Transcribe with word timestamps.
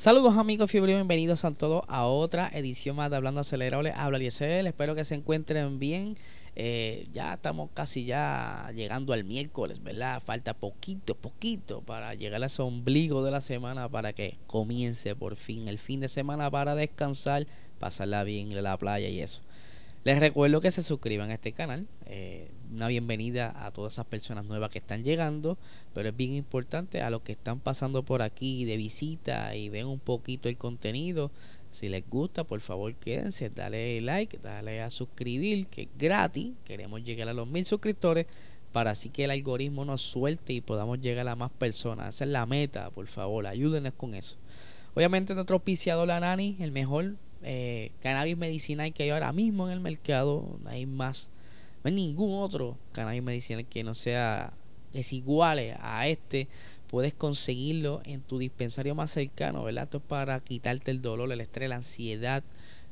Saludos 0.00 0.38
amigos 0.38 0.70
fiebre, 0.70 0.94
bienvenidos 0.94 1.44
a 1.44 1.50
todos 1.50 1.82
a 1.86 2.06
otra 2.06 2.50
edición 2.54 2.96
más 2.96 3.10
de 3.10 3.16
Hablando 3.16 3.42
Acelerable. 3.42 3.92
Habla 3.94 4.16
Liesel, 4.16 4.66
espero 4.66 4.94
que 4.94 5.04
se 5.04 5.14
encuentren 5.14 5.78
bien. 5.78 6.16
Eh, 6.56 7.06
ya 7.12 7.34
estamos 7.34 7.68
casi 7.74 8.06
ya 8.06 8.72
llegando 8.74 9.12
al 9.12 9.24
miércoles, 9.24 9.82
¿verdad? 9.82 10.22
Falta 10.24 10.54
poquito, 10.54 11.14
poquito 11.14 11.82
para 11.82 12.14
llegar 12.14 12.42
a 12.42 12.46
ese 12.46 12.62
ombligo 12.62 13.22
de 13.22 13.30
la 13.30 13.42
semana 13.42 13.90
para 13.90 14.14
que 14.14 14.38
comience 14.46 15.14
por 15.14 15.36
fin 15.36 15.68
el 15.68 15.78
fin 15.78 16.00
de 16.00 16.08
semana 16.08 16.50
para 16.50 16.74
descansar, 16.74 17.46
pasarla 17.78 18.24
bien 18.24 18.52
en 18.52 18.64
la 18.64 18.78
playa 18.78 19.10
y 19.10 19.20
eso. 19.20 19.42
Les 20.02 20.18
recuerdo 20.18 20.62
que 20.62 20.70
se 20.70 20.82
suscriban 20.82 21.30
a 21.30 21.34
este 21.34 21.52
canal. 21.52 21.86
Eh, 22.06 22.50
una 22.72 22.88
bienvenida 22.88 23.66
a 23.66 23.70
todas 23.70 23.92
esas 23.94 24.06
personas 24.06 24.46
nuevas 24.46 24.70
que 24.70 24.78
están 24.78 25.04
llegando. 25.04 25.58
Pero 25.92 26.08
es 26.08 26.16
bien 26.16 26.32
importante 26.32 27.02
a 27.02 27.10
los 27.10 27.20
que 27.20 27.32
están 27.32 27.60
pasando 27.60 28.02
por 28.02 28.22
aquí 28.22 28.64
de 28.64 28.78
visita 28.78 29.54
y 29.54 29.68
ven 29.68 29.86
un 29.86 29.98
poquito 29.98 30.48
el 30.48 30.56
contenido. 30.56 31.30
Si 31.70 31.90
les 31.90 32.08
gusta, 32.08 32.44
por 32.44 32.60
favor 32.60 32.94
quédense, 32.94 33.50
dale 33.50 34.00
like, 34.00 34.38
dale 34.38 34.80
a 34.80 34.90
suscribir, 34.90 35.66
que 35.66 35.82
es 35.82 35.88
gratis. 35.98 36.52
Queremos 36.64 37.04
llegar 37.04 37.28
a 37.28 37.34
los 37.34 37.46
mil 37.46 37.64
suscriptores 37.66 38.26
para 38.72 38.92
así 38.92 39.10
que 39.10 39.24
el 39.24 39.30
algoritmo 39.30 39.84
nos 39.84 40.00
suelte 40.00 40.54
y 40.54 40.62
podamos 40.62 41.00
llegar 41.00 41.28
a 41.28 41.36
más 41.36 41.50
personas. 41.50 42.14
Esa 42.14 42.24
es 42.24 42.30
la 42.30 42.46
meta, 42.46 42.90
por 42.90 43.06
favor, 43.06 43.46
ayúdenos 43.46 43.92
con 43.92 44.14
eso. 44.14 44.36
Obviamente 44.94 45.34
nuestro 45.34 45.56
auspiciador 45.56 46.08
La 46.08 46.20
Nani, 46.20 46.56
el 46.58 46.72
mejor 46.72 47.16
eh, 47.42 47.92
cannabis 48.00 48.36
medicinal 48.36 48.92
que 48.92 49.04
hay 49.04 49.10
ahora 49.10 49.32
mismo 49.32 49.66
en 49.66 49.74
el 49.74 49.80
mercado. 49.80 50.58
No 50.62 50.70
hay 50.70 50.86
más, 50.86 51.30
no 51.82 51.88
hay 51.88 51.94
ningún 51.94 52.40
otro 52.40 52.76
cannabis 52.92 53.22
medicinal 53.22 53.66
que 53.66 53.84
no 53.84 53.94
sea 53.94 54.52
es 54.92 55.12
igual 55.12 55.60
a 55.80 56.08
este. 56.08 56.48
Puedes 56.88 57.14
conseguirlo 57.14 58.00
en 58.04 58.20
tu 58.20 58.38
dispensario 58.38 58.94
más 58.94 59.12
cercano, 59.12 59.62
¿verdad? 59.62 59.84
Esto 59.84 59.98
es 59.98 60.04
para 60.04 60.40
quitarte 60.40 60.90
el 60.90 61.00
dolor, 61.00 61.30
el 61.30 61.40
estrés, 61.40 61.68
la 61.68 61.76
ansiedad, 61.76 62.42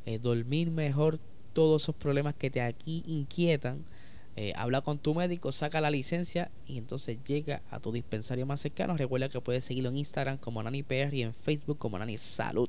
eh, 0.06 0.18
dormir 0.18 0.70
mejor, 0.70 1.18
todos 1.52 1.82
esos 1.82 1.96
problemas 1.96 2.34
que 2.34 2.50
te 2.50 2.60
aquí 2.60 3.02
inquietan. 3.06 3.84
Eh, 4.36 4.52
habla 4.54 4.82
con 4.82 4.98
tu 4.98 5.14
médico, 5.14 5.50
saca 5.50 5.80
la 5.80 5.90
licencia 5.90 6.48
y 6.64 6.78
entonces 6.78 7.18
llega 7.26 7.60
a 7.72 7.80
tu 7.80 7.90
dispensario 7.90 8.46
más 8.46 8.60
cercano. 8.60 8.96
Recuerda 8.96 9.28
que 9.28 9.40
puedes 9.40 9.64
seguirlo 9.64 9.90
en 9.90 9.98
Instagram 9.98 10.38
como 10.38 10.62
NaniPR 10.62 11.12
y 11.12 11.22
en 11.22 11.34
Facebook 11.34 11.78
como 11.78 11.98
Nani 11.98 12.16
Salud. 12.18 12.68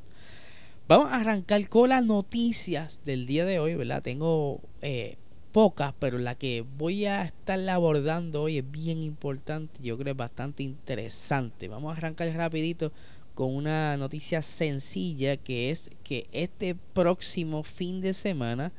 Vamos 0.90 1.12
a 1.12 1.18
arrancar 1.18 1.70
con 1.70 1.90
las 1.90 2.04
noticias 2.04 3.02
del 3.06 3.28
día 3.28 3.46
de 3.46 3.60
hoy, 3.60 3.76
¿verdad? 3.76 4.02
Tengo 4.02 4.60
eh, 4.82 5.18
pocas, 5.52 5.94
pero 6.00 6.18
la 6.18 6.34
que 6.34 6.66
voy 6.80 7.06
a 7.06 7.22
estar 7.22 7.60
abordando 7.70 8.42
hoy 8.42 8.58
es 8.58 8.72
bien 8.72 9.04
importante, 9.04 9.84
yo 9.84 10.00
creo 10.00 10.14
es 10.14 10.18
bastante 10.18 10.64
interesante. 10.64 11.68
Vamos 11.68 11.94
a 11.94 11.98
arrancar 11.98 12.28
rapidito 12.34 12.92
con 13.36 13.56
una 13.56 13.98
noticia 13.98 14.42
sencilla 14.42 15.38
que 15.38 15.70
es 15.70 15.92
que 16.04 16.26
este 16.32 16.74
próximo 16.74 17.62
fin 17.62 18.02
de 18.02 18.16
semana 18.16 18.72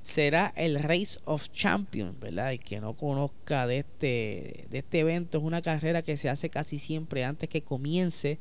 será 0.00 0.54
el 0.56 0.76
Race 0.82 1.18
of 1.26 1.50
Champions, 1.50 2.18
¿verdad? 2.18 2.52
El 2.52 2.60
que 2.60 2.80
no 2.80 2.96
conozca 2.96 3.66
de 3.66 3.80
este, 3.80 4.66
de 4.70 4.78
este 4.78 5.00
evento 5.00 5.36
es 5.36 5.44
una 5.44 5.60
carrera 5.60 6.00
que 6.00 6.16
se 6.16 6.30
hace 6.30 6.48
casi 6.48 6.78
siempre 6.78 7.26
antes 7.26 7.50
que 7.50 7.60
comience 7.60 8.38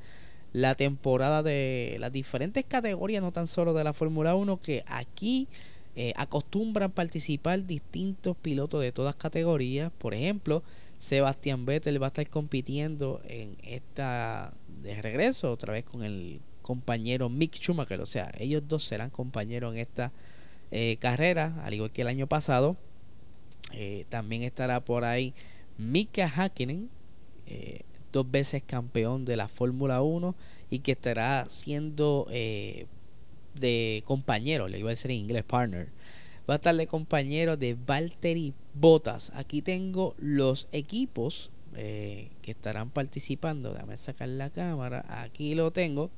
la 0.51 0.75
temporada 0.75 1.43
de 1.43 1.97
las 1.99 2.11
diferentes 2.11 2.65
categorías, 2.65 3.21
no 3.21 3.31
tan 3.31 3.47
solo 3.47 3.73
de 3.73 3.83
la 3.83 3.93
Fórmula 3.93 4.35
1, 4.35 4.59
que 4.61 4.83
aquí 4.87 5.47
eh, 5.95 6.13
acostumbran 6.15 6.91
participar 6.91 7.65
distintos 7.65 8.35
pilotos 8.37 8.81
de 8.81 8.91
todas 8.91 9.15
categorías. 9.15 9.91
Por 9.97 10.13
ejemplo, 10.13 10.63
Sebastián 10.97 11.65
Vettel 11.65 12.01
va 12.01 12.07
a 12.07 12.09
estar 12.09 12.27
compitiendo 12.29 13.21
en 13.25 13.57
esta 13.63 14.53
de 14.81 15.01
regreso 15.01 15.51
otra 15.51 15.73
vez 15.73 15.85
con 15.85 16.03
el 16.03 16.41
compañero 16.61 17.29
Mick 17.29 17.55
Schumacher. 17.55 18.01
O 18.01 18.05
sea, 18.05 18.31
ellos 18.37 18.63
dos 18.67 18.83
serán 18.83 19.09
compañeros 19.09 19.73
en 19.73 19.79
esta 19.79 20.11
eh, 20.71 20.97
carrera, 20.97 21.61
al 21.63 21.73
igual 21.73 21.91
que 21.91 22.01
el 22.01 22.07
año 22.07 22.27
pasado. 22.27 22.77
Eh, 23.71 24.05
también 24.09 24.43
estará 24.43 24.83
por 24.83 25.03
ahí 25.03 25.33
Mika 25.77 26.27
Hakkinen, 26.27 26.89
dos 28.11 28.29
veces 28.29 28.63
campeón 28.63 29.25
de 29.25 29.35
la 29.35 29.47
Fórmula 29.47 30.01
1 30.01 30.35
y 30.69 30.79
que 30.79 30.93
estará 30.93 31.45
siendo 31.49 32.27
eh, 32.31 32.85
de 33.55 34.03
compañero, 34.05 34.67
le 34.67 34.79
iba 34.79 34.89
a 34.89 34.91
decir 34.91 35.11
en 35.11 35.17
inglés 35.17 35.43
partner. 35.43 35.89
Va 36.49 36.55
a 36.55 36.57
estar 36.57 36.75
de 36.75 36.87
compañero 36.87 37.57
de 37.57 37.75
Valtteri 37.75 38.53
Bottas. 38.73 39.31
Aquí 39.35 39.61
tengo 39.61 40.15
los 40.17 40.67
equipos 40.71 41.51
eh, 41.75 42.31
que 42.41 42.51
estarán 42.51 42.89
participando. 42.89 43.73
Déjame 43.73 43.97
sacar 43.97 44.29
la 44.29 44.49
cámara. 44.49 45.05
Aquí 45.07 45.53
lo 45.53 45.71
tengo. 45.71 46.09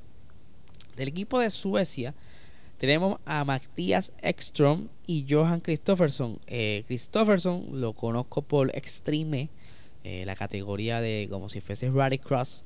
Del 0.96 1.08
equipo 1.08 1.38
de 1.38 1.50
Suecia 1.50 2.14
tenemos 2.78 3.18
a 3.26 3.44
Matthias 3.44 4.12
Ekstrom 4.22 4.88
y 5.06 5.26
Johan 5.28 5.60
Christofferson. 5.60 6.38
Eh, 6.46 6.84
Christofferson 6.86 7.80
lo 7.80 7.92
conozco 7.92 8.42
por 8.42 8.74
Extreme 8.76 9.50
eh, 10.04 10.24
la 10.26 10.34
categoría 10.34 11.00
de 11.00 11.28
como 11.30 11.48
si 11.48 11.60
fuese 11.60 11.90
Rally 11.90 12.18
Cross. 12.18 12.64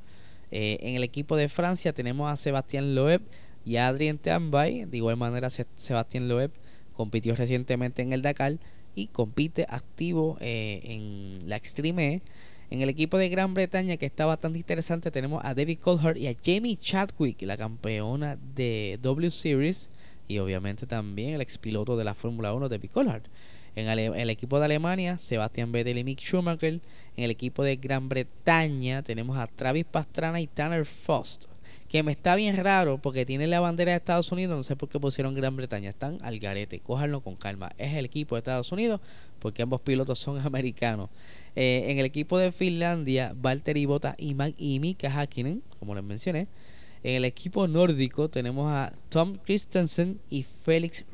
Eh, 0.50 0.78
en 0.80 0.96
el 0.96 1.02
equipo 1.02 1.36
de 1.36 1.48
Francia 1.48 1.92
tenemos 1.92 2.30
a 2.30 2.36
Sebastián 2.36 2.94
Loeb 2.94 3.22
y 3.64 3.76
a 3.76 3.88
Adrien 3.88 4.18
Tambay. 4.18 4.84
De 4.84 4.96
igual 4.96 5.16
manera, 5.16 5.50
Sebastián 5.50 6.28
Loeb 6.28 6.52
compitió 6.92 7.34
recientemente 7.36 8.02
en 8.02 8.12
el 8.12 8.22
Dakar 8.22 8.58
y 8.94 9.08
compite 9.08 9.66
activo 9.68 10.38
eh, 10.40 10.80
en 10.84 11.48
la 11.48 11.56
Extreme 11.56 12.14
E. 12.14 12.22
En 12.70 12.80
el 12.80 12.88
equipo 12.88 13.18
de 13.18 13.28
Gran 13.28 13.54
Bretaña, 13.54 13.96
que 13.96 14.06
está 14.06 14.26
bastante 14.26 14.58
interesante, 14.58 15.12
tenemos 15.12 15.44
a 15.44 15.54
David 15.54 15.78
Coulthard 15.78 16.16
y 16.16 16.26
a 16.26 16.34
Jamie 16.42 16.76
Chadwick, 16.76 17.42
la 17.42 17.56
campeona 17.56 18.36
de 18.56 18.98
W 19.02 19.30
Series, 19.30 19.88
y 20.26 20.38
obviamente 20.38 20.86
también 20.86 21.34
el 21.34 21.40
expiloto 21.42 21.96
de 21.96 22.02
la 22.02 22.14
Fórmula 22.14 22.52
1, 22.54 22.68
David 22.68 22.90
Coulthard. 22.92 23.22
En 23.76 23.88
el, 23.88 24.30
equipo 24.30 24.58
de 24.58 24.64
Alemania, 24.64 25.18
Sebastián 25.18 25.70
Vettel 25.70 25.98
y 25.98 26.04
Mick 26.04 26.20
Schumacher. 26.20 26.80
En 27.16 27.24
el 27.24 27.30
equipo 27.30 27.62
de 27.62 27.76
Gran 27.76 28.08
Bretaña 28.08 29.02
tenemos 29.02 29.36
a 29.36 29.46
Travis 29.46 29.84
Pastrana 29.84 30.40
y 30.40 30.46
Tanner 30.46 30.86
Faust. 30.86 31.44
Que 31.86 32.02
me 32.02 32.12
está 32.12 32.34
bien 32.36 32.56
raro 32.56 32.96
porque 32.96 33.26
tiene 33.26 33.46
la 33.46 33.60
bandera 33.60 33.92
de 33.92 33.98
Estados 33.98 34.32
Unidos. 34.32 34.56
No 34.56 34.62
sé 34.62 34.76
por 34.76 34.88
qué 34.88 34.98
pusieron 34.98 35.34
Gran 35.34 35.56
Bretaña. 35.56 35.90
Están 35.90 36.16
al 36.22 36.38
garete. 36.38 36.80
Cójanlo 36.80 37.20
con 37.20 37.36
calma. 37.36 37.70
Es 37.76 37.92
el 37.92 38.06
equipo 38.06 38.34
de 38.34 38.38
Estados 38.38 38.72
Unidos 38.72 38.98
porque 39.40 39.62
ambos 39.62 39.82
pilotos 39.82 40.18
son 40.18 40.40
americanos. 40.46 41.10
Eh, 41.54 41.84
en 41.88 41.98
el 41.98 42.06
equipo 42.06 42.38
de 42.38 42.52
Finlandia, 42.52 43.34
Valtteri 43.36 43.84
Bottas 43.84 44.14
y, 44.16 44.34
y 44.56 44.80
Mika 44.80 45.10
Hakkinen, 45.10 45.62
como 45.78 45.94
les 45.94 46.02
mencioné. 46.02 46.48
En 47.02 47.16
el 47.16 47.26
equipo 47.26 47.68
nórdico 47.68 48.30
tenemos 48.30 48.72
a 48.72 48.90
Tom 49.10 49.36
Christensen 49.44 50.18
y 50.30 50.44
Felix 50.44 51.04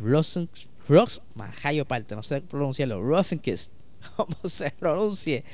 Rosen 0.00 0.48
Ross, 0.88 1.20
Majayo 1.34 1.84
parte, 1.84 2.16
no 2.16 2.22
sé 2.22 2.40
pronunciarlo, 2.40 3.02
Rosenkist, 3.02 3.72
como 4.16 4.36
se 4.48 4.70
pronuncie. 4.70 5.44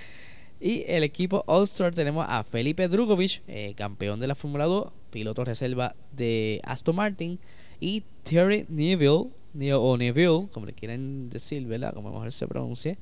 Y 0.61 0.85
el 0.87 1.03
equipo 1.03 1.43
All-Star 1.47 1.93
tenemos 1.93 2.25
a 2.29 2.45
Felipe 2.45 2.89
Drugovic, 2.89 3.43
eh, 3.49 3.75
campeón 3.77 4.21
de 4.21 4.29
la 4.29 4.35
Fórmula 4.35 4.65
2, 4.65 4.93
piloto 5.11 5.45
reserva 5.45 5.95
de 6.13 6.61
Aston 6.65 6.97
Martin, 6.97 7.41
y 7.81 8.05
Terry 8.23 8.65
Neville, 8.69 9.31
o 9.73 9.97
Neville, 9.97 10.49
como 10.53 10.67
le 10.67 10.73
quieren 10.73 11.29
decir, 11.29 11.67
¿verdad? 11.67 11.93
Como 11.95 12.11
mejor 12.11 12.33
se 12.33 12.47
pronuncie. 12.47 12.97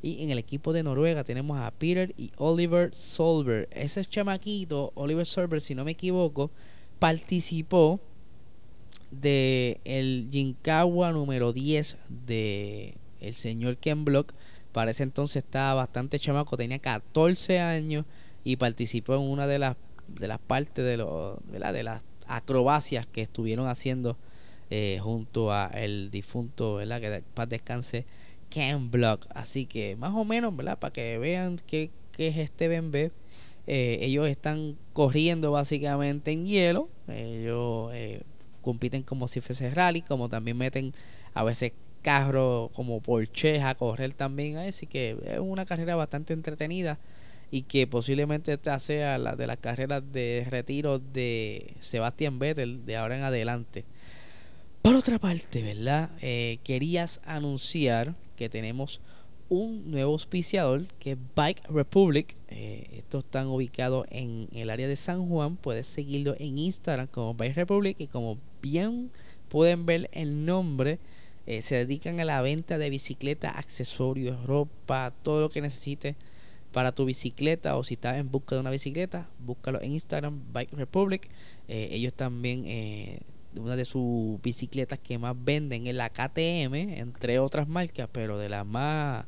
Y 0.00 0.22
en 0.22 0.30
el 0.30 0.38
equipo 0.38 0.72
de 0.72 0.82
Noruega 0.82 1.24
tenemos 1.24 1.58
a 1.58 1.70
Peter 1.72 2.14
y 2.16 2.30
Oliver 2.36 2.94
Solberg. 2.94 3.66
Ese 3.72 4.04
chamaquito, 4.04 4.92
Oliver 4.94 5.26
Solberg, 5.26 5.60
si 5.60 5.74
no 5.74 5.84
me 5.84 5.92
equivoco, 5.92 6.50
participó 6.98 8.00
de 9.10 9.80
el 9.84 10.28
Jinkawa 10.30 11.12
número 11.12 11.52
10 11.52 11.96
de 12.26 12.94
el 13.20 13.34
señor 13.34 13.76
Ken 13.78 14.04
Block. 14.04 14.32
Para 14.72 14.90
ese 14.90 15.02
entonces 15.02 15.44
estaba 15.44 15.74
bastante 15.74 16.18
chamaco, 16.18 16.56
tenía 16.56 16.78
14 16.78 17.60
años 17.60 18.04
y 18.44 18.56
participó 18.56 19.14
en 19.14 19.22
una 19.22 19.46
de 19.46 19.58
las 19.58 19.76
de 20.08 20.28
las 20.28 20.38
partes 20.38 20.84
de, 20.84 20.96
lo, 20.96 21.38
de, 21.50 21.58
de 21.58 21.82
las 21.82 22.02
acrobacias 22.26 23.06
que 23.06 23.22
estuvieron 23.22 23.66
haciendo 23.66 24.16
eh, 24.70 24.98
junto 25.02 25.52
a 25.52 25.66
el 25.68 26.10
difunto, 26.10 26.76
¿verdad? 26.76 27.00
Que 27.00 27.22
paz 27.34 27.48
descanse 27.48 28.04
Ken 28.50 28.90
Block. 28.90 29.26
Así 29.34 29.66
que 29.66 29.96
más 29.96 30.12
o 30.14 30.24
menos, 30.24 30.54
¿verdad? 30.56 30.78
Para 30.78 30.92
que 30.92 31.18
vean 31.18 31.58
qué, 31.66 31.90
qué 32.12 32.28
es 32.28 32.36
este 32.36 32.68
BMB. 32.68 33.10
Eh, 33.66 33.98
ellos 34.00 34.26
están 34.28 34.76
corriendo 34.92 35.50
básicamente 35.52 36.32
en 36.32 36.46
hielo. 36.46 36.88
Ellos 37.06 37.90
eh, 37.94 38.07
compiten 38.68 39.02
como 39.02 39.28
si 39.28 39.40
fuese 39.40 39.70
rally, 39.70 40.02
como 40.02 40.28
también 40.28 40.58
meten 40.58 40.92
a 41.32 41.42
veces 41.42 41.72
carros 42.02 42.70
como 42.72 43.00
Porsche 43.00 43.62
a 43.62 43.74
correr 43.74 44.12
también. 44.12 44.58
Así 44.58 44.86
que 44.86 45.16
es 45.24 45.38
una 45.38 45.64
carrera 45.64 45.96
bastante 45.96 46.34
entretenida 46.34 46.98
y 47.50 47.62
que 47.62 47.86
posiblemente 47.86 48.52
esta 48.52 48.78
sea 48.78 49.16
la 49.16 49.36
de 49.36 49.46
las 49.46 49.56
carreras 49.56 50.02
de 50.12 50.46
retiro 50.50 50.98
de 50.98 51.76
Sebastián 51.80 52.38
Vettel 52.38 52.84
de 52.84 52.98
ahora 52.98 53.16
en 53.16 53.22
adelante. 53.22 53.86
Por 54.82 54.94
otra 54.94 55.18
parte, 55.18 55.62
¿verdad? 55.62 56.10
Eh, 56.20 56.58
querías 56.62 57.22
anunciar 57.24 58.14
que 58.36 58.50
tenemos 58.50 59.00
un 59.48 59.90
nuevo 59.90 60.12
auspiciador 60.12 60.86
que 60.98 61.12
es 61.12 61.18
Bike 61.34 61.62
Republic. 61.70 62.36
Eh, 62.48 62.86
estos 62.98 63.24
están 63.24 63.46
ubicados 63.46 64.06
en 64.10 64.46
el 64.52 64.68
área 64.68 64.86
de 64.86 64.96
San 64.96 65.26
Juan. 65.26 65.56
Puedes 65.56 65.86
seguirlo 65.86 66.36
en 66.38 66.58
Instagram 66.58 67.06
como 67.06 67.32
Bike 67.32 67.56
Republic 67.56 67.96
y 67.98 68.08
como 68.08 68.38
bien 68.60 69.10
pueden 69.48 69.86
ver 69.86 70.08
el 70.12 70.44
nombre. 70.44 70.98
Eh, 71.46 71.62
se 71.62 71.76
dedican 71.76 72.20
a 72.20 72.24
la 72.24 72.42
venta 72.42 72.78
de 72.78 72.90
bicicletas, 72.90 73.56
accesorios, 73.56 74.44
ropa, 74.44 75.12
todo 75.22 75.40
lo 75.40 75.50
que 75.50 75.60
necesites 75.60 76.16
para 76.72 76.92
tu 76.92 77.04
bicicleta 77.04 77.76
o 77.76 77.84
si 77.84 77.94
estás 77.94 78.16
en 78.16 78.30
busca 78.30 78.54
de 78.54 78.60
una 78.60 78.70
bicicleta, 78.70 79.28
búscalo 79.38 79.80
en 79.80 79.92
Instagram, 79.92 80.42
Bike 80.52 80.72
Republic. 80.74 81.28
Eh, 81.66 81.88
ellos 81.92 82.12
también, 82.12 82.64
eh, 82.66 83.20
una 83.56 83.76
de 83.76 83.84
sus 83.84 84.40
bicicletas 84.42 84.98
que 84.98 85.18
más 85.18 85.34
venden 85.36 85.86
es 85.86 85.94
la 85.94 86.10
KTM, 86.10 86.74
entre 86.98 87.38
otras 87.38 87.68
marcas, 87.68 88.08
pero 88.12 88.38
de 88.38 88.48
las 88.48 88.66
más, 88.66 89.24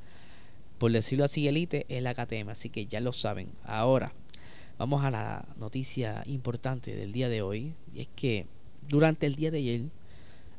por 0.79 0.93
decirlo 0.93 1.25
así, 1.25 1.49
elite, 1.49 1.87
es 1.89 2.03
la 2.03 2.15
KTM. 2.15 2.51
Así 2.51 2.69
que 2.69 2.87
ya 2.87 3.01
lo 3.01 3.13
saben. 3.13 3.49
Ahora, 3.65 4.13
vamos 4.79 5.05
a 5.05 5.11
la 5.11 5.47
noticia 5.57 6.23
importante 6.27 6.95
del 6.95 7.13
día 7.13 7.29
de 7.29 7.43
hoy. 7.43 7.75
Y 7.95 8.03
es 8.03 8.09
que 8.15 8.47
durante 8.91 9.27
el 9.27 9.37
día 9.37 9.51
de 9.51 9.59
ayer 9.59 9.83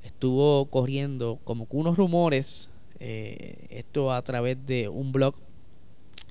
estuvo 0.04 0.66
corriendo 0.66 1.40
como 1.44 1.68
que 1.68 1.76
unos 1.76 1.98
rumores, 1.98 2.70
eh, 3.00 3.68
esto 3.70 4.12
a 4.12 4.22
través 4.24 4.66
de 4.66 4.88
un 4.88 5.12
blog 5.12 5.36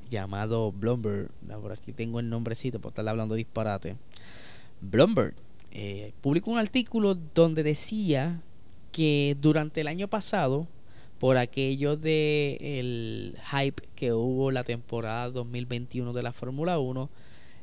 llamado 0.08 0.72
Bloomberg. 0.72 1.30
Por 1.46 1.72
aquí 1.72 1.92
tengo 1.92 2.18
el 2.18 2.28
nombrecito 2.28 2.80
por 2.80 2.90
estar 2.90 3.06
hablando 3.08 3.34
disparate. 3.34 3.96
Bloomberg 4.80 5.34
eh, 5.70 6.12
publicó 6.20 6.50
un 6.50 6.58
artículo 6.58 7.16
donde 7.34 7.62
decía 7.62 8.40
que 8.92 9.36
durante 9.40 9.82
el 9.82 9.88
año 9.88 10.08
pasado, 10.08 10.66
por 11.18 11.36
aquello 11.36 11.96
de 11.96 12.56
el 12.60 13.36
hype 13.52 13.82
que 13.94 14.14
hubo 14.14 14.50
la 14.50 14.64
temporada 14.64 15.30
2021 15.30 16.14
de 16.14 16.22
la 16.22 16.32
Fórmula 16.32 16.78
1, 16.78 17.10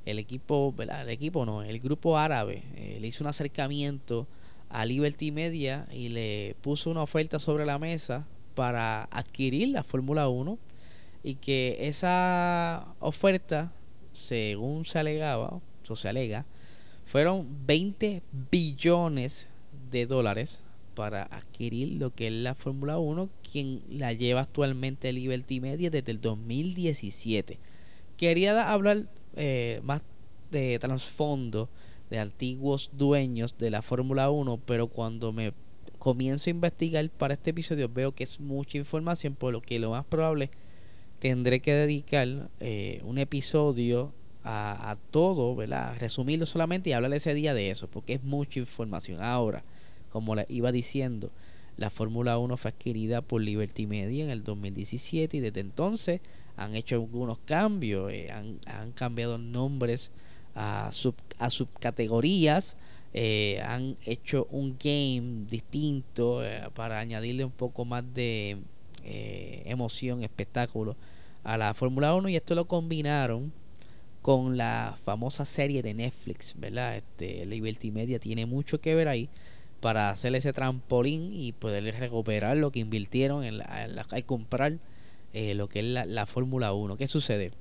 el 0.08 0.20
equipo, 0.20 0.74
el 0.78 1.10
equipo 1.10 1.46
no, 1.46 1.64
el 1.64 1.80
grupo 1.80 2.18
árabe 2.18 2.64
eh, 2.76 2.98
le 3.02 3.08
hizo 3.08 3.26
un 3.26 3.30
acercamiento 3.30 4.26
a 4.70 4.86
Liberty 4.86 5.32
Media 5.32 5.86
y 5.92 6.08
le 6.10 6.56
puso 6.62 6.90
una 6.90 7.02
oferta 7.02 7.40
sobre 7.40 7.66
la 7.66 7.78
mesa 7.78 8.26
para 8.56 9.04
adquirir 9.12 9.68
la 9.70 9.84
Fórmula 9.84 10.30
1 10.30 10.58
y 11.24 11.36
que 11.36 11.78
esa 11.82 12.88
oferta, 13.00 13.74
según 14.14 14.86
se 14.86 15.00
alegaba, 15.00 15.60
o 15.90 15.96
se 15.96 16.08
alega, 16.08 16.46
fueron 17.06 17.46
20 17.66 18.22
billones 18.50 19.48
de 19.92 20.06
dólares 20.06 20.64
para 20.96 21.24
adquirir 21.24 22.00
lo 22.00 22.16
que 22.16 22.28
es 22.28 22.34
la 22.34 22.56
Fórmula 22.56 22.98
1, 22.98 23.30
quien 23.52 23.82
la 23.90 24.14
lleva 24.14 24.42
actualmente 24.42 25.12
Liberty 25.12 25.60
Media 25.60 25.90
desde 25.90 26.12
el 26.12 26.22
2017. 26.22 27.60
Quería 28.18 28.72
hablar 28.72 29.08
eh, 29.38 29.80
más 29.84 30.02
de 30.52 30.78
trasfondo 30.80 31.70
de 32.10 32.20
antiguos 32.20 32.90
dueños 32.94 33.58
de 33.58 33.70
la 33.70 33.82
Fórmula 33.82 34.30
1, 34.30 34.60
pero 34.66 34.88
cuando 34.88 35.32
me 35.32 35.54
comienzo 36.00 36.50
a 36.50 36.52
investigar 36.52 37.10
para 37.10 37.34
este 37.34 37.52
episodio 37.52 37.90
veo 37.90 38.14
que 38.14 38.24
es 38.24 38.40
mucha 38.40 38.78
información, 38.78 39.36
por 39.36 39.54
lo 39.54 39.62
que 39.62 39.80
lo 39.80 39.92
más 39.92 40.06
probable 40.06 40.50
tendré 41.20 41.60
que 41.60 41.74
dedicar 41.74 42.50
eh, 42.60 43.02
un 43.04 43.18
episodio 43.18 44.14
a, 44.50 44.98
todo, 45.12 45.56
¿verdad? 45.56 45.98
Resumirlo 46.00 46.46
solamente 46.46 46.90
y 46.90 46.94
hablar 46.94 47.14
ese 47.14 47.34
día 47.34 47.54
de 47.54 47.70
eso, 47.70 47.90
porque 47.90 48.14
es 48.14 48.24
mucha 48.24 48.60
información. 48.60 49.22
Ahora, 49.22 49.66
como 50.10 50.36
le 50.36 50.46
iba 50.48 50.72
diciendo, 50.72 51.32
la 51.76 51.90
Fórmula 51.90 52.38
1 52.38 52.56
fue 52.56 52.70
adquirida 52.70 53.22
por 53.22 53.42
Liberty 53.42 53.88
Media 53.88 54.24
en 54.24 54.32
el 54.32 54.46
2017 54.46 55.36
y 55.36 55.40
desde 55.42 55.60
entonces 55.60 56.22
han 56.58 56.76
hecho 56.76 56.96
algunos 56.96 57.38
cambios, 57.40 58.12
eh, 58.12 58.32
han, 58.32 58.60
han, 58.66 58.92
cambiado 58.92 59.38
nombres 59.38 60.12
a, 60.56 60.90
sub, 60.92 61.16
a 61.40 61.50
subcategorías, 61.50 62.76
eh, 63.14 63.62
han 63.66 63.96
hecho 64.06 64.48
un 64.52 64.78
game 64.78 65.46
distinto 65.48 66.42
para 66.74 67.00
añadirle 67.00 67.46
un 67.46 67.52
poco 67.52 67.86
más 67.86 68.04
de 68.14 68.58
eh, 69.04 69.64
emoción, 69.66 70.22
espectáculo 70.22 70.98
a 71.46 71.58
la 71.58 71.74
Fórmula 71.74 72.14
1 72.14 72.28
y 72.28 72.36
esto 72.36 72.56
lo 72.56 72.66
combinaron 72.66 73.54
con 74.22 74.58
la 74.58 74.98
famosa 75.06 75.46
serie 75.46 75.82
de 75.82 75.94
Netflix, 75.94 76.54
¿verdad? 76.58 76.98
Este, 76.98 77.46
Liberty 77.46 77.92
Media 77.92 78.20
tiene 78.20 78.46
mucho 78.46 78.82
que 78.82 78.96
ver 78.96 79.08
ahí 79.08 79.30
para 79.80 80.10
hacer 80.10 80.36
ese 80.36 80.52
trampolín 80.52 81.30
y 81.32 81.54
poder 81.54 81.84
recuperar 81.98 82.58
lo 82.58 82.72
que 82.72 82.80
invirtieron 82.80 83.46
en, 83.46 83.60
la, 83.60 84.06
comprar 84.26 84.78
eh, 85.38 85.54
lo 85.54 85.70
que 85.70 85.82
es 85.82 85.86
la, 85.86 86.26
Fórmula 86.26 86.74
1. 86.74 86.98
¿Qué 86.98 87.08
sucede? 87.08 87.52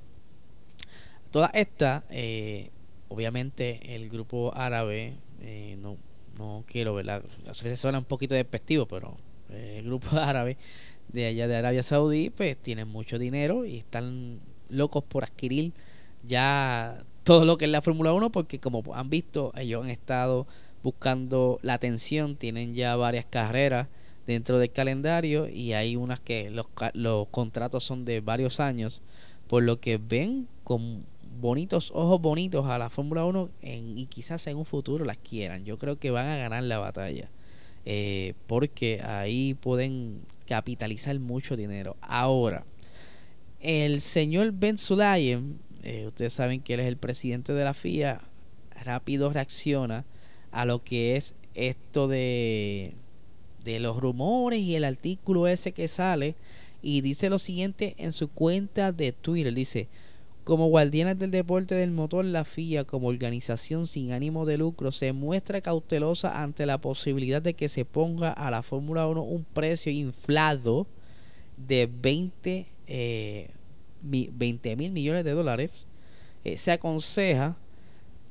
Toda 1.30 1.50
esta, 1.52 2.04
eh, 2.08 2.70
obviamente 3.08 3.94
el 3.94 4.08
grupo 4.08 4.50
árabe, 4.54 5.18
no, 5.76 5.98
no 6.38 6.64
quiero, 6.66 6.94
¿verdad? 6.94 7.22
A 7.44 7.48
veces 7.48 7.78
suena 7.78 7.98
un 7.98 8.06
poquito 8.06 8.34
despectivo, 8.34 8.86
pero 8.86 9.18
el 9.50 9.84
grupo 9.84 10.08
árabe 10.16 10.56
de 11.08 11.26
allá 11.26 11.48
de 11.48 11.56
Arabia 11.56 11.82
Saudí, 11.82 12.30
pues 12.30 12.56
tienen 12.56 12.88
mucho 12.88 13.18
dinero 13.18 13.66
y 13.66 13.76
están 13.76 14.40
locos 14.70 15.04
por 15.04 15.24
adquirir 15.24 15.74
ya 16.24 17.04
todo 17.24 17.44
lo 17.44 17.58
que 17.58 17.66
es 17.66 17.70
la 17.70 17.82
Fórmula 17.82 18.14
1 18.14 18.32
porque 18.32 18.58
como 18.58 18.82
han 18.94 19.10
visto, 19.10 19.52
ellos 19.54 19.84
han 19.84 19.90
estado 19.90 20.46
buscando 20.82 21.58
la 21.60 21.74
atención, 21.74 22.36
tienen 22.36 22.74
ya 22.74 22.96
varias 22.96 23.26
carreras 23.26 23.88
dentro 24.26 24.58
del 24.58 24.70
calendario 24.70 25.48
y 25.48 25.72
hay 25.72 25.96
unas 25.96 26.20
que 26.20 26.50
los, 26.50 26.66
contratos 27.30 27.84
son 27.84 28.04
de 28.04 28.20
varios 28.20 28.60
años, 28.60 29.02
por 29.46 29.62
lo 29.62 29.80
que 29.80 29.98
ven 29.98 30.48
con 30.64 31.06
bonitos 31.40 31.92
ojos 31.94 32.20
bonitos 32.20 32.66
a 32.66 32.78
la 32.78 32.90
Fórmula 32.90 33.24
1 33.24 33.50
en, 33.62 33.98
y 33.98 34.06
quizás 34.06 34.46
en 34.46 34.56
un 34.56 34.64
futuro 34.64 35.04
las 35.04 35.18
quieran. 35.18 35.64
Yo 35.64 35.78
creo 35.78 35.98
que 35.98 36.10
van 36.10 36.26
a 36.26 36.36
ganar 36.36 36.62
la 36.64 36.78
batalla. 36.78 37.30
Eh, 37.88 38.34
porque 38.48 39.00
ahí 39.02 39.54
pueden 39.54 40.22
capitalizar 40.46 41.16
mucho 41.20 41.56
dinero. 41.56 41.96
Ahora, 42.00 42.64
el 43.60 44.00
señor 44.00 44.50
Ben 44.52 44.76
Sulayem, 44.76 45.58
eh, 45.84 46.04
ustedes 46.08 46.32
saben 46.32 46.60
que 46.60 46.74
él 46.74 46.80
es 46.80 46.86
el 46.86 46.96
presidente 46.96 47.52
de 47.52 47.62
la 47.62 47.74
FIA, 47.74 48.20
rápido 48.82 49.30
reacciona 49.30 50.04
a 50.50 50.64
lo 50.64 50.82
que 50.82 51.16
es 51.16 51.36
esto 51.54 52.08
de, 52.08 52.94
de 53.66 53.80
los 53.80 53.98
rumores 53.98 54.60
y 54.60 54.76
el 54.76 54.84
artículo 54.84 55.46
ese 55.48 55.72
que 55.72 55.88
sale 55.88 56.36
y 56.80 57.00
dice 57.00 57.28
lo 57.28 57.38
siguiente 57.38 57.94
en 57.98 58.12
su 58.12 58.28
cuenta 58.28 58.92
de 58.92 59.12
Twitter, 59.12 59.52
dice, 59.52 59.88
como 60.44 60.68
guardianes 60.68 61.18
del 61.18 61.32
deporte 61.32 61.74
del 61.74 61.90
motor, 61.90 62.24
la 62.24 62.44
FIA 62.44 62.84
como 62.84 63.08
organización 63.08 63.88
sin 63.88 64.12
ánimo 64.12 64.46
de 64.46 64.56
lucro 64.56 64.92
se 64.92 65.12
muestra 65.12 65.60
cautelosa 65.60 66.40
ante 66.40 66.64
la 66.64 66.78
posibilidad 66.78 67.42
de 67.42 67.54
que 67.54 67.68
se 67.68 67.84
ponga 67.84 68.30
a 68.30 68.50
la 68.52 68.62
Fórmula 68.62 69.08
1 69.08 69.20
un 69.20 69.44
precio 69.44 69.90
inflado 69.90 70.86
de 71.56 71.90
20, 71.90 72.66
eh, 72.86 73.50
mil 74.02 74.92
millones 74.92 75.24
de 75.24 75.32
dólares. 75.32 75.72
Eh, 76.44 76.56
se 76.56 76.70
aconseja 76.70 77.56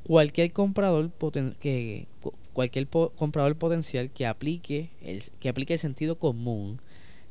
cualquier 0.05 0.53
comprador 0.53 1.11
que 1.59 2.07
cualquier 2.55 2.87
comprador 2.87 3.55
potencial 3.57 4.09
que 4.09 4.25
aplique 4.25 4.89
el, 5.03 5.21
que 5.39 5.49
aplique 5.49 5.73
el 5.73 5.79
sentido 5.79 6.17
común 6.17 6.79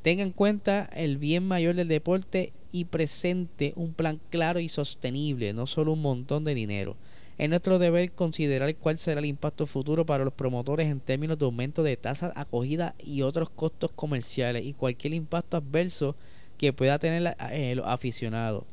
tenga 0.04 0.23
en 0.23 0.33
cuenta 0.33 0.90
el 0.93 1.16
bien 1.16 1.49
mayor 1.49 1.75
del 1.75 1.88
deporte 1.88 2.52
y 2.71 2.85
presente 2.85 3.73
un 3.75 3.95
plan 3.95 4.21
claro 4.28 4.61
y 4.61 4.69
sostenible, 4.69 5.54
no 5.54 5.66
solo 5.66 5.95
un 5.95 6.02
montón 6.02 6.45
de 6.45 6.54
dinero. 6.54 6.95
Es 7.38 7.49
nuestro 7.49 7.78
deber 7.78 8.12
considerar 8.12 8.76
cuál 8.76 8.99
será 8.99 9.21
el 9.21 9.25
impacto 9.25 9.66
futuro 9.66 10.04
para 10.04 10.26
los 10.26 10.35
promotores 10.35 10.88
en 10.88 11.00
términos 11.00 11.38
de 11.38 11.47
aumento 11.47 11.83
de 11.83 11.97
tasas 11.97 12.35
acogida 12.37 12.95
y 13.02 13.23
otros 13.23 13.49
costos 13.49 13.93
comerciales 13.93 14.66
y 14.66 14.75
cualquier 14.75 15.14
impacto 15.14 15.57
adverso 15.57 16.16
que 16.59 16.75
pueda 16.75 16.99
tener 16.99 17.35
eh, 17.50 17.75
los 17.75 17.87
aficionados. 17.87 18.64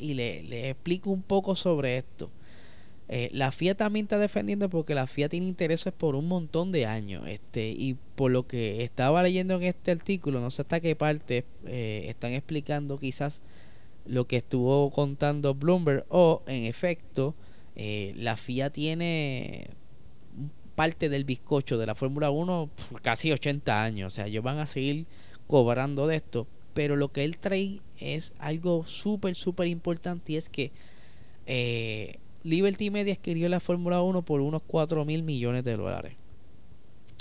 Y 0.00 0.14
le, 0.14 0.44
le 0.44 0.70
explico 0.70 1.10
un 1.10 1.20
poco 1.20 1.54
sobre 1.54 1.98
esto. 1.98 2.30
Eh, 3.10 3.30
la 3.32 3.52
FIA 3.52 3.74
también 3.74 4.04
está 4.04 4.18
defendiendo 4.18 4.68
porque 4.68 4.94
la 4.94 5.06
FIA 5.06 5.30
tiene 5.30 5.46
intereses 5.46 5.92
por 5.94 6.14
un 6.14 6.28
montón 6.28 6.72
de 6.72 6.86
años. 6.86 7.26
Este, 7.26 7.68
y 7.70 7.96
por 8.14 8.30
lo 8.30 8.46
que 8.46 8.84
estaba 8.84 9.22
leyendo 9.22 9.56
en 9.56 9.62
este 9.62 9.92
artículo, 9.92 10.40
no 10.40 10.50
sé 10.50 10.62
hasta 10.62 10.80
qué 10.80 10.94
parte 10.94 11.44
eh, 11.66 12.04
están 12.08 12.32
explicando 12.32 12.98
quizás 12.98 13.40
lo 14.04 14.26
que 14.26 14.36
estuvo 14.36 14.90
contando 14.90 15.54
Bloomberg 15.54 16.04
o 16.08 16.42
en 16.46 16.64
efecto 16.64 17.34
eh, 17.76 18.12
la 18.16 18.36
FIA 18.36 18.70
tiene 18.70 19.70
parte 20.74 21.08
del 21.08 21.24
bizcocho 21.24 21.78
de 21.78 21.86
la 21.86 21.94
Fórmula 21.94 22.30
1 22.30 22.70
casi 23.02 23.32
80 23.32 23.84
años, 23.84 24.12
o 24.12 24.14
sea, 24.14 24.26
ellos 24.26 24.42
van 24.42 24.58
a 24.58 24.66
seguir 24.66 25.06
cobrando 25.46 26.06
de 26.06 26.16
esto, 26.16 26.46
pero 26.74 26.96
lo 26.96 27.12
que 27.12 27.24
él 27.24 27.38
trae 27.38 27.80
es 27.98 28.32
algo 28.38 28.86
súper, 28.86 29.34
súper 29.34 29.66
importante 29.66 30.32
y 30.32 30.36
es 30.36 30.48
que 30.48 30.72
eh, 31.46 32.18
Liberty 32.48 32.90
Media 32.90 33.12
adquirió 33.12 33.48
la 33.50 33.60
Fórmula 33.60 34.00
1 34.00 34.22
por 34.22 34.40
unos 34.40 34.62
4 34.66 35.04
mil 35.04 35.22
millones 35.22 35.64
de 35.64 35.76
dólares. 35.76 36.14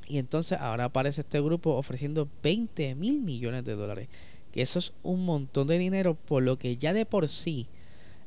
Y 0.08 0.20
entonces 0.20 0.58
ahora 0.58 0.86
aparece 0.86 1.20
este 1.22 1.42
grupo 1.42 1.72
ofreciendo 1.72 2.30
20 2.42 2.96
mil 2.96 3.20
millones 3.20 3.66
de 3.66 3.76
dólares. 3.76 4.08
Que 4.54 4.62
eso 4.62 4.80
es 4.80 4.94
un 5.04 5.26
montón 5.26 5.68
de 5.68 5.78
dinero, 5.78 6.16
por 6.16 6.44
lo 6.44 6.58
que 6.58 6.78
ya 6.78 6.94
de 6.94 7.06
por 7.06 7.28
sí 7.28 7.68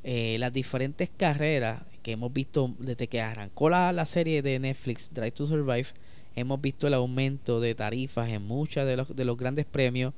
eh, 0.04 0.36
las 0.38 0.52
diferentes 0.52 1.10
carreras 1.16 1.84
que 2.02 2.12
hemos 2.12 2.32
visto 2.34 2.74
desde 2.78 3.08
que 3.08 3.22
arrancó 3.22 3.70
la, 3.70 3.92
la, 3.92 4.04
serie 4.04 4.42
de 4.42 4.58
Netflix 4.58 5.10
Drive 5.12 5.32
to 5.32 5.46
Survive, 5.46 5.88
hemos 6.36 6.60
visto 6.60 6.86
el 6.86 6.94
aumento 6.94 7.60
de 7.60 7.74
tarifas 7.74 8.28
en 8.28 8.46
muchos 8.46 8.84
de 8.84 8.98
los, 8.98 9.16
de 9.16 9.24
los 9.24 9.38
grandes 9.38 9.64
premios. 9.64 10.12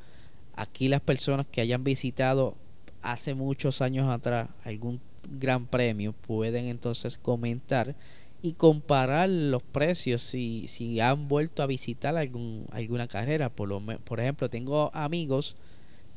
Aquí 0.55 0.89
las 0.89 1.01
personas 1.01 1.47
que 1.47 1.61
hayan 1.61 1.85
visitado 1.85 2.57
hace 3.03 3.35
muchos 3.35 3.83
años 3.83 4.11
atrás 4.11 4.49
algún 4.65 5.01
gran 5.39 5.67
premio 5.67 6.13
pueden 6.13 6.67
entonces 6.67 7.19
comentar 7.19 7.95
y 8.43 8.55
comparar 8.55 9.29
los 9.29 9.63
precios 9.63 10.21
si, 10.21 10.67
si 10.67 11.01
han 11.01 11.29
vuelto 11.29 11.63
a 11.63 11.67
visitar 11.67 12.17
algún, 12.17 12.67
alguna 12.73 13.07
carrera. 13.07 13.49
Por, 13.49 13.69
lo, 13.69 13.81
por 13.81 14.21
ejemplo, 14.21 14.51
tengo 14.51 14.91
amigos 14.95 15.57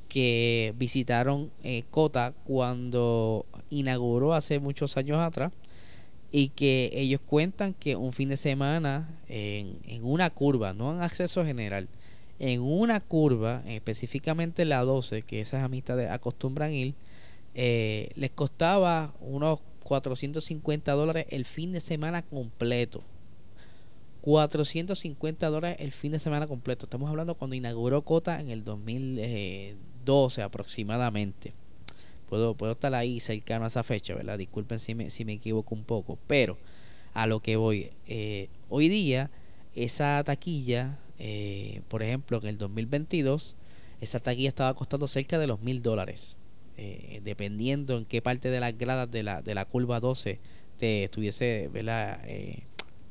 que 0.10 0.74
visitaron 0.78 1.52
eh, 1.64 1.84
Cota 1.92 2.34
cuando 2.46 3.46
inauguró 3.70 4.34
hace 4.34 4.60
muchos 4.60 4.98
años 4.98 5.20
atrás 5.20 5.52
y 6.32 6.50
que 6.50 6.90
ellos 6.94 7.22
cuentan 7.26 7.74
que 7.74 7.96
un 7.96 8.12
fin 8.12 8.30
de 8.30 8.38
semana 8.38 9.08
en, 9.30 9.78
en 9.88 10.04
una 10.04 10.30
curva, 10.32 10.74
no 10.74 10.96
en 10.96 11.02
acceso 11.02 11.46
general, 11.46 11.88
en 12.40 12.62
una 12.62 13.00
curva, 13.00 13.64
específicamente 13.68 14.66
la 14.66 14.82
12, 14.82 15.22
que 15.22 15.42
esas 15.42 15.64
amistades 15.64 16.10
acostumbran 16.10 16.74
ir, 16.74 16.96
eh, 17.56 18.10
les 18.16 18.32
costaba 18.32 19.14
unos 19.22 19.62
450 19.84 20.92
dólares 20.92 21.26
el 21.30 21.46
fin 21.46 21.72
de 21.72 21.80
semana 21.80 22.22
completo. 22.22 23.02
450 24.22 25.50
dólares 25.50 25.78
el 25.80 25.92
fin 25.92 26.12
de 26.12 26.20
semana 26.20 26.48
completo. 26.48 26.86
Estamos 26.86 27.10
hablando 27.10 27.36
cuando 27.36 27.56
inauguró 27.56 28.02
Cota 28.04 28.42
en 28.42 28.50
el 28.50 28.64
2012 28.64 30.42
aproximadamente. 30.42 31.54
Puedo, 32.28 32.56
puedo 32.56 32.74
estar 32.74 32.94
ahí 32.94 33.20
cercano 33.20 33.66
a 33.66 33.68
esa 33.68 33.84
fecha, 33.84 34.16
¿verdad? 34.16 34.38
Disculpen 34.38 34.80
si 34.80 34.96
me, 34.96 35.10
si 35.10 35.24
me 35.26 35.34
equivoco 35.34 35.76
un 35.76 35.84
poco. 35.84 36.18
Pero 36.28 36.58
a 37.14 37.28
lo 37.28 37.40
que 37.40 37.56
voy. 37.56 37.92
Eh, 38.08 38.50
hoy 38.68 38.90
día, 38.90 39.32
esa 39.76 40.24
taquilla, 40.24 41.00
eh, 41.20 41.82
por 41.88 42.04
ejemplo, 42.04 42.40
en 42.40 42.48
el 42.48 42.58
2022, 42.58 43.56
esa 44.02 44.20
taquilla 44.20 44.50
estaba 44.50 44.74
costando 44.74 45.08
cerca 45.08 45.40
de 45.40 45.48
los 45.48 45.62
mil 45.62 45.82
dólares. 45.82 46.36
Eh, 46.78 47.22
dependiendo 47.24 47.98
en 47.98 48.04
qué 48.04 48.22
parte 48.22 48.50
de 48.50 48.60
las 48.60 48.78
gradas 48.78 49.10
de 49.10 49.24
la, 49.24 49.42
de 49.42 49.56
la 49.56 49.64
curva 49.64 50.02
12 50.02 50.42
te 50.78 51.06
estuviese 51.06 51.70
eh, 51.74 52.64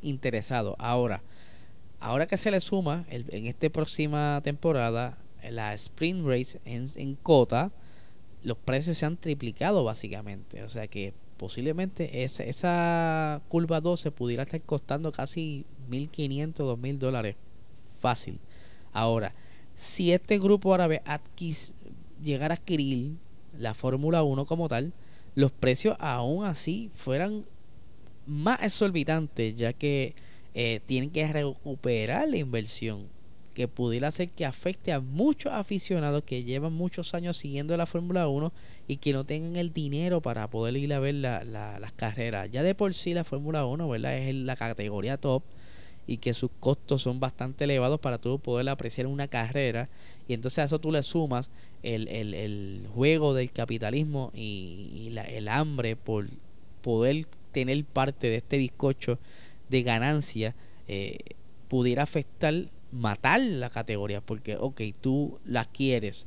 interesado. 0.03 0.77
Ahora, 0.79 1.23
ahora 1.99 2.27
que 2.27 2.37
se 2.37 2.51
le 2.51 2.61
suma 2.61 3.07
en 3.09 3.47
esta 3.47 3.71
próxima 3.71 4.43
temporada 4.45 5.17
la 5.51 5.73
Sprint 5.73 6.27
Race 6.27 6.61
en, 6.67 6.87
en 6.97 7.15
Cota, 7.15 7.73
los 8.43 8.59
precios 8.59 8.99
se 8.99 9.07
han 9.07 9.17
triplicado 9.17 9.83
básicamente. 9.83 10.63
O 10.63 10.69
sea 10.69 10.87
que 10.87 11.15
posiblemente 11.39 12.25
esa, 12.25 12.45
esa 12.45 13.43
curva 13.49 13.81
12 13.81 14.11
pudiera 14.11 14.43
estar 14.43 14.61
costando 14.61 15.11
casi 15.11 15.65
1.500, 15.89 16.55
2.000 16.55 16.99
dólares. 16.99 17.37
Fácil. 17.99 18.39
Ahora, 18.93 19.35
si 19.75 20.13
este 20.13 20.39
grupo 20.39 20.75
árabe 20.75 21.01
adquis, 21.07 21.73
llegara 22.23 22.55
a 22.55 22.59
adquirir 22.59 23.17
la 23.59 23.75
Fórmula 23.75 24.23
1 24.23 24.45
como 24.45 24.69
tal, 24.69 24.93
los 25.35 25.53
precios 25.53 25.97
aún 25.99 26.45
así 26.45 26.91
fueran 26.95 27.45
más 28.27 28.63
exorbitantes, 28.63 29.57
ya 29.57 29.73
que 29.73 30.15
eh, 30.55 30.81
tienen 30.87 31.11
que 31.11 31.27
recuperar 31.27 32.29
la 32.29 32.37
inversión, 32.37 33.09
que 33.55 33.69
pudiera 33.69 34.09
hacer 34.09 34.29
que 34.31 34.45
afecte 34.45 34.93
a 34.93 35.01
muchos 35.01 35.53
aficionados 35.53 36.25
que 36.25 36.43
llevan 36.43 36.73
muchos 36.73 37.15
años 37.15 37.37
siguiendo 37.37 37.77
la 37.77 37.87
Fórmula 37.87 38.29
1 38.29 38.53
y 38.89 38.97
que 38.97 39.13
no 39.13 39.25
tengan 39.25 39.57
el 39.57 39.73
dinero 39.73 40.21
para 40.21 40.49
poder 40.51 40.77
ir 40.77 40.93
a 40.93 40.99
ver 40.99 41.15
la, 41.15 41.45
las 41.45 41.93
carreras. 41.93 42.51
Ya 42.51 42.63
de 42.63 42.75
por 42.75 42.95
sí 42.95 43.15
la 43.15 43.25
Fórmula 43.25 43.65
1 43.65 43.89
¿verdad? 43.89 44.17
es 44.17 44.35
la 44.35 44.57
categoría 44.57 45.17
top 45.17 45.43
y 46.07 46.19
que 46.19 46.35
sus 46.35 46.51
costos 46.61 47.03
son 47.03 47.21
bastante 47.21 47.65
elevados 47.65 48.01
para 48.01 48.19
tú 48.19 48.39
poder 48.39 48.69
apreciar 48.69 49.07
una 49.07 49.29
carrera 49.29 49.89
y 50.29 50.35
entonces 50.35 50.59
a 50.59 50.65
eso 50.65 50.79
tú 50.79 50.93
le 50.93 51.03
sumas 51.03 51.51
el, 51.85 52.09
el, 52.09 52.35
el 52.35 52.89
juego 52.95 53.35
del 53.35 53.53
capitalismo 53.53 54.33
y, 54.35 55.11
la, 55.13 55.23
el 55.23 55.49
hambre 55.49 55.97
por 55.97 56.27
poder 56.81 57.27
tener 57.53 57.85
parte 57.85 58.29
de 58.29 58.37
este 58.37 58.59
bizcocho 58.59 59.19
de 59.69 59.83
ganancia 59.83 60.55
eh, 60.89 61.19
pudiera 61.69 62.03
afectar 62.03 62.55
matar 62.91 63.41
la 63.41 63.71
categoría 63.71 64.21
porque 64.21 64.57
ok 64.57 64.81
tú 65.01 65.39
la 65.45 65.65
quieres. 65.65 66.27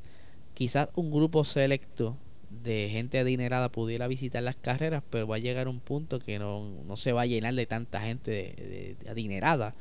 Quizás 0.54 0.90
un 0.96 1.12
grupo 1.12 1.44
selecto 1.44 2.18
de 2.64 2.90
gente 2.92 3.20
adinerada 3.20 3.70
pudiera 3.70 4.08
visitar 4.08 4.44
las 4.44 4.56
carreras, 4.56 5.04
pero 5.10 5.28
va 5.28 5.36
a 5.36 5.40
llegar 5.40 5.68
un 5.68 5.80
punto 5.80 6.20
que 6.20 6.40
no, 6.40 6.70
no 6.86 6.98
se 6.98 7.12
va 7.12 7.22
a 7.22 7.26
llenar 7.26 7.54
de 7.54 7.66
tanta 7.66 8.02
gente 8.02 8.96
adinerada, 9.10 9.76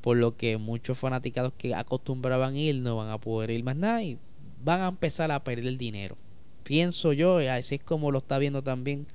por 0.00 0.16
lo 0.16 0.36
que 0.36 0.56
muchos 0.58 0.98
fanaticados 0.98 1.52
que 1.56 1.74
acostumbraban 1.74 2.56
ir 2.56 2.76
no 2.76 2.96
van 2.96 3.10
a 3.10 3.18
poder 3.18 3.50
ir 3.50 3.64
más 3.64 3.76
nada 3.76 4.02
y 4.02 4.18
van 4.64 4.80
a 4.80 4.88
empezar 4.88 5.30
a 5.30 5.44
perder 5.44 5.76
dinero. 5.76 6.16
Pienso 6.62 7.12
yo, 7.12 7.42
y 7.42 7.46
así 7.46 7.76
es 7.76 7.82
como 7.82 8.10
lo 8.10 8.18
está 8.18 8.38
viendo 8.38 8.62
también 8.62 9.06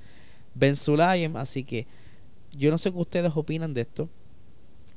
Ben 0.53 0.75
Sulayem, 0.75 1.35
así 1.35 1.63
que 1.63 1.87
yo 2.57 2.71
no 2.71 2.77
sé 2.77 2.91
qué 2.91 2.99
ustedes 2.99 3.31
opinan 3.35 3.73
de 3.73 3.81
esto. 3.81 4.09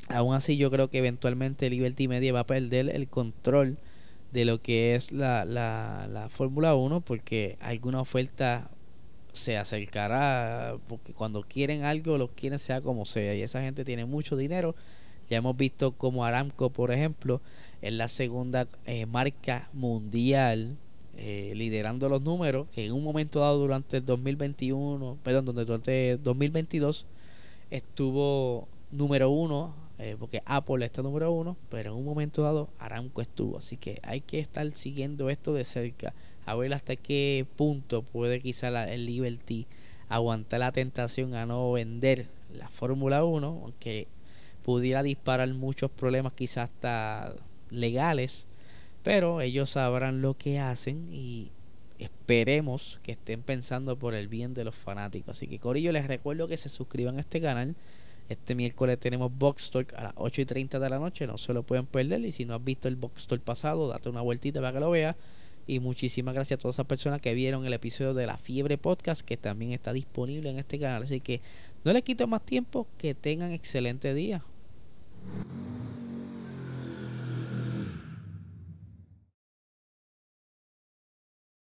Aún 0.08 0.34
así 0.34 0.56
yo 0.56 0.70
creo 0.70 0.90
que 0.90 0.98
eventualmente 0.98 1.70
Liberty 1.70 2.08
Media 2.08 2.32
va 2.32 2.40
a 2.40 2.46
perder 2.46 2.90
el 2.90 3.08
control 3.08 3.78
de 4.32 4.44
lo 4.44 4.60
que 4.60 4.94
es 4.94 5.12
la, 5.12 5.44
la, 5.44 6.06
la 6.10 6.28
Fórmula 6.28 6.74
1 6.74 7.00
porque 7.02 7.56
alguna 7.60 8.00
oferta 8.00 8.70
se 9.32 9.56
acercará 9.56 10.76
porque 10.88 11.12
cuando 11.14 11.42
quieren 11.42 11.84
algo 11.84 12.18
lo 12.18 12.28
quieren 12.28 12.58
sea 12.58 12.80
como 12.80 13.04
sea 13.04 13.34
y 13.34 13.42
esa 13.42 13.62
gente 13.62 13.84
tiene 13.84 14.04
mucho 14.04 14.36
dinero 14.36 14.74
ya 15.28 15.38
hemos 15.38 15.56
visto 15.56 15.92
como 15.92 16.24
Aramco 16.24 16.70
por 16.70 16.90
ejemplo 16.90 17.40
es 17.82 17.92
la 17.92 18.08
segunda 18.08 18.66
eh, 18.86 19.06
marca 19.06 19.68
mundial 19.72 20.76
eh, 21.16 21.52
liderando 21.54 22.08
los 22.08 22.22
números 22.22 22.68
que 22.74 22.86
en 22.86 22.92
un 22.92 23.04
momento 23.04 23.40
dado 23.40 23.58
durante 23.58 23.98
el 23.98 24.06
2021 24.06 25.18
perdón 25.22 25.44
durante 25.44 26.16
2022 26.16 27.04
estuvo 27.70 28.66
número 28.90 29.28
uno 29.30 29.74
eh, 30.04 30.16
porque 30.18 30.42
Apple 30.46 30.84
está 30.84 31.00
número 31.00 31.30
uno, 31.30 31.56
pero 31.70 31.92
en 31.92 31.96
un 31.96 32.04
momento 32.04 32.42
dado 32.42 32.68
Aramco 32.80 33.20
estuvo. 33.20 33.58
Así 33.58 33.76
que 33.76 34.00
hay 34.02 34.20
que 34.20 34.40
estar 34.40 34.68
siguiendo 34.72 35.30
esto 35.30 35.54
de 35.54 35.64
cerca, 35.64 36.12
a 36.44 36.56
ver 36.56 36.74
hasta 36.74 36.96
qué 36.96 37.46
punto 37.54 38.02
puede 38.02 38.40
quizá 38.40 38.68
el 38.92 39.06
Liberty 39.06 39.68
aguantar 40.08 40.58
la 40.58 40.72
tentación 40.72 41.34
a 41.36 41.46
no 41.46 41.70
vender 41.70 42.26
la 42.52 42.68
Fórmula 42.68 43.22
1, 43.22 43.46
aunque 43.46 44.08
pudiera 44.64 45.04
disparar 45.04 45.48
muchos 45.54 45.88
problemas 45.88 46.32
quizás 46.32 46.64
hasta 46.70 47.32
legales, 47.72 48.46
pero 49.02 49.40
ellos 49.40 49.70
sabrán 49.70 50.22
lo 50.22 50.34
que 50.34 50.60
hacen 50.60 51.08
y 51.12 51.50
esperemos 51.98 53.00
que 53.02 53.12
estén 53.12 53.42
pensando 53.42 53.98
por 53.98 54.14
el 54.14 54.28
bien 54.28 54.54
de 54.54 54.64
los 54.64 54.74
fanáticos. 54.74 55.36
Así 55.36 55.46
que 55.46 55.58
Corillo 55.58 55.92
les 55.92 56.06
recuerdo 56.06 56.48
que 56.48 56.56
se 56.56 56.68
suscriban 56.68 57.16
a 57.16 57.20
este 57.20 57.40
canal 57.40 57.74
este 58.32 58.54
miércoles 58.54 58.98
tenemos 58.98 59.30
Box 59.36 59.70
Talk 59.70 59.92
a 59.94 60.04
las 60.04 60.12
8 60.16 60.42
y 60.42 60.44
30 60.46 60.78
de 60.78 60.88
la 60.88 60.98
noche, 60.98 61.26
no 61.26 61.38
se 61.38 61.52
lo 61.52 61.62
pueden 61.62 61.86
perder. 61.86 62.24
Y 62.24 62.32
si 62.32 62.44
no 62.44 62.54
has 62.54 62.64
visto 62.64 62.88
el 62.88 62.96
Box 62.96 63.26
Talk 63.26 63.42
pasado, 63.42 63.88
date 63.88 64.08
una 64.08 64.22
vueltita 64.22 64.60
para 64.60 64.72
que 64.72 64.80
lo 64.80 64.90
veas. 64.90 65.16
Y 65.66 65.78
muchísimas 65.78 66.34
gracias 66.34 66.58
a 66.58 66.60
todas 66.60 66.76
esas 66.76 66.86
personas 66.86 67.20
que 67.20 67.34
vieron 67.34 67.66
el 67.66 67.72
episodio 67.72 68.14
de 68.14 68.26
La 68.26 68.36
Fiebre 68.36 68.78
Podcast, 68.78 69.22
que 69.22 69.36
también 69.36 69.72
está 69.72 69.92
disponible 69.92 70.50
en 70.50 70.58
este 70.58 70.78
canal. 70.78 71.02
Así 71.02 71.20
que 71.20 71.40
no 71.84 71.92
les 71.92 72.02
quito 72.02 72.26
más 72.26 72.42
tiempo, 72.42 72.86
que 72.98 73.14
tengan 73.14 73.52
excelente 73.52 74.12
día. 74.14 74.42